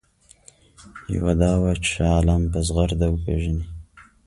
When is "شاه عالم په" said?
1.93-2.59